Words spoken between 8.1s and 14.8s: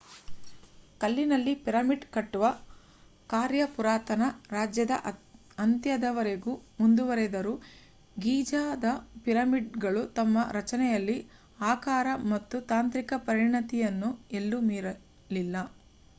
ಗೀಜಾದ ಪಿರಮಿಡ್‌ಗಳು ತಮ್ಮ ರಚನೆಯಲ್ಲಿ ಆಕಾರ ಮತ್ತು ತಾಂತ್ರಿಕ ಪರಿಣಿತಿಯನ್ನು ಎಲ್ಲೂ